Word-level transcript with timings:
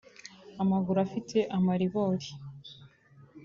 amaguru 0.61 0.97
afite 1.07 1.37
amaribori… 1.55 2.29